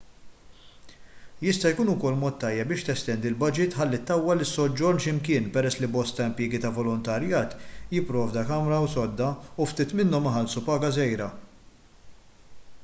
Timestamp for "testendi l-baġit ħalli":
2.87-3.99